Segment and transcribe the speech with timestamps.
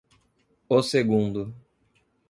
[0.77, 1.41] O segundo.